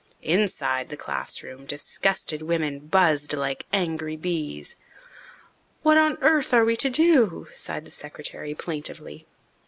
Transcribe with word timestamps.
Inside 0.23 0.89
the 0.89 0.97
classroom 0.97 1.67
disgusted 1.67 2.41
women 2.41 2.79
buzzed 2.87 3.33
like 3.33 3.67
angry 3.71 4.15
bees. 4.17 4.75
"What 5.83 5.99
on 5.99 6.17
earth 6.21 6.55
are 6.55 6.65
we 6.65 6.75
to 6.77 6.89
do?" 6.89 7.45
sighed 7.53 7.85
the 7.85 7.91
secretary 7.91 8.55
plaintively. 8.55 9.27